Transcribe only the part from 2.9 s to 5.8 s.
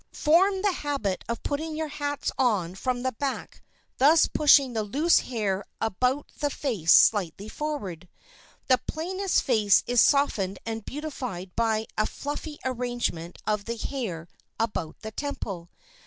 the back, thus pushing the loose hair